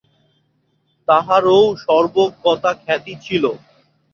তাহারও 1.07 1.57
সর্বজ্ঞতাখ্যাতি 1.83 3.13
ছিল। 3.25 3.43